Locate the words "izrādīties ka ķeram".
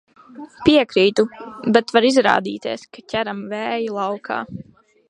2.11-3.47